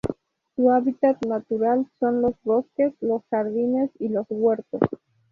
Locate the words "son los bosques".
1.99-2.91